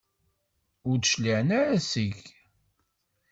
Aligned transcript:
Ur 0.89 0.97
d-cliɛen 0.99 1.49
ara 1.59 1.77
seg-k. 1.91 2.21